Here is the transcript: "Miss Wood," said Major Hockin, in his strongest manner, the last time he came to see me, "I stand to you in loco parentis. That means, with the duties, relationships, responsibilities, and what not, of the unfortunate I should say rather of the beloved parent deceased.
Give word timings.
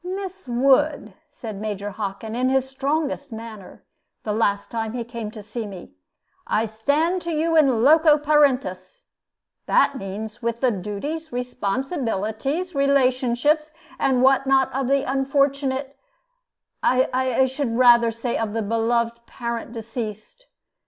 "Miss 0.03 0.47
Wood," 0.47 1.13
said 1.29 1.61
Major 1.61 1.91
Hockin, 1.91 2.35
in 2.35 2.49
his 2.49 2.67
strongest 2.67 3.31
manner, 3.31 3.83
the 4.23 4.33
last 4.33 4.71
time 4.71 4.93
he 4.93 5.03
came 5.03 5.29
to 5.29 5.43
see 5.43 5.67
me, 5.67 5.91
"I 6.47 6.65
stand 6.65 7.21
to 7.21 7.31
you 7.31 7.55
in 7.55 7.83
loco 7.83 8.17
parentis. 8.17 9.05
That 9.67 9.99
means, 9.99 10.41
with 10.41 10.59
the 10.59 10.71
duties, 10.71 11.31
relationships, 11.31 11.53
responsibilities, 12.73 13.73
and 13.99 14.23
what 14.23 14.47
not, 14.47 14.73
of 14.73 14.87
the 14.87 15.03
unfortunate 15.07 15.95
I 16.81 17.45
should 17.45 17.67
say 17.67 17.71
rather 17.75 18.07
of 18.07 18.53
the 18.53 18.63
beloved 18.67 19.27
parent 19.27 19.71
deceased. 19.71 20.47